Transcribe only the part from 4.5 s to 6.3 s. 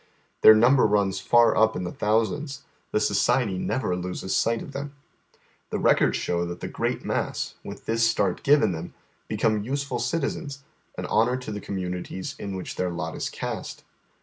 of them. The records